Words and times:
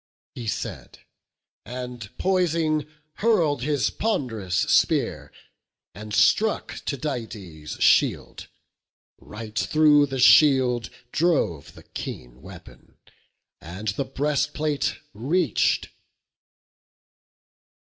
He 0.33 0.47
said; 0.47 0.97
and, 1.63 2.09
poising, 2.17 2.87
hurl'd 3.17 3.61
his 3.61 3.91
pond'rous 3.91 4.61
spear, 4.67 5.31
And 5.93 6.11
struck 6.11 6.77
Tydides' 6.87 7.77
shield; 7.79 8.47
right 9.19 9.53
through 9.55 10.07
the 10.07 10.17
shield 10.17 10.89
Drove 11.11 11.75
the 11.75 11.83
keen 11.83 12.41
weapon, 12.41 12.97
and 13.61 13.89
the 13.89 14.05
breastplate 14.05 14.95
reach'd. 15.13 15.89